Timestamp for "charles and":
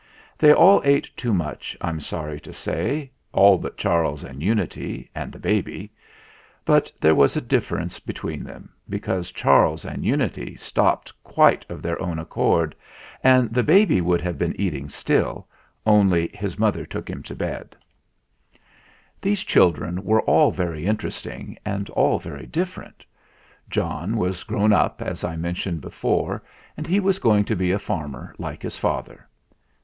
3.77-4.41, 9.31-10.03